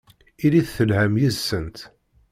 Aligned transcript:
Ilit 0.45 0.69
telham 0.75 1.13
yid-sent. 1.21 1.77